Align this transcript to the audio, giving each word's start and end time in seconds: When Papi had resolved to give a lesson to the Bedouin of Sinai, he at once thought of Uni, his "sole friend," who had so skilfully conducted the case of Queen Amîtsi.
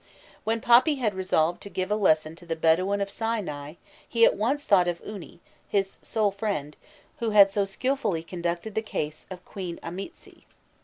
When 0.45 0.61
Papi 0.61 0.95
had 0.97 1.13
resolved 1.13 1.61
to 1.61 1.69
give 1.69 1.91
a 1.91 1.95
lesson 1.95 2.35
to 2.37 2.45
the 2.47 2.55
Bedouin 2.55 3.01
of 3.01 3.11
Sinai, 3.11 3.75
he 4.09 4.25
at 4.25 4.35
once 4.35 4.63
thought 4.63 4.87
of 4.87 4.99
Uni, 5.05 5.41
his 5.67 5.99
"sole 6.01 6.31
friend," 6.31 6.75
who 7.19 7.29
had 7.37 7.51
so 7.51 7.65
skilfully 7.65 8.23
conducted 8.23 8.73
the 8.73 8.81
case 8.81 9.27
of 9.29 9.45
Queen 9.45 9.77
Amîtsi. 9.83 10.45